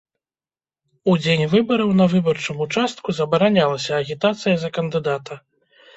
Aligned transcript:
У 1.11 1.13
дзень 1.23 1.43
выбараў 1.51 1.93
на 1.99 2.07
выбарчым 2.15 2.65
участку 2.67 3.07
забаранялася 3.21 3.91
агітацыя 4.03 4.55
за 4.63 4.69
кандыдата. 4.79 5.33